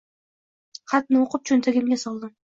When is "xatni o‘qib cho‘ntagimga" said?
0.93-1.99